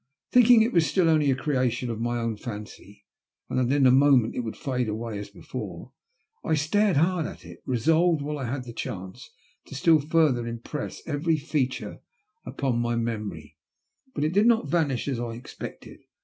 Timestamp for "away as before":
4.89-5.91